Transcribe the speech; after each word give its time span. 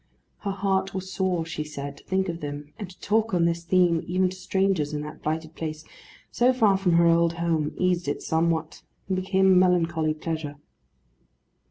Her 0.39 0.49
heart 0.51 0.95
was 0.95 1.11
sore, 1.11 1.45
she 1.45 1.63
said, 1.63 1.97
to 1.97 2.03
think 2.03 2.27
of 2.27 2.39
them; 2.41 2.73
and 2.79 2.89
to 2.89 2.99
talk 3.01 3.35
on 3.35 3.45
this 3.45 3.63
theme, 3.63 4.03
even 4.07 4.29
to 4.29 4.35
strangers, 4.35 4.93
in 4.93 5.01
that 5.03 5.21
blighted 5.21 5.53
place, 5.53 5.83
so 6.31 6.53
far 6.53 6.75
from 6.75 6.93
her 6.93 7.05
old 7.05 7.33
home, 7.33 7.75
eased 7.77 8.07
it 8.07 8.23
somewhat, 8.23 8.81
and 9.07 9.15
became 9.15 9.45
a 9.45 9.55
melancholy 9.55 10.15
pleasure. 10.15 10.55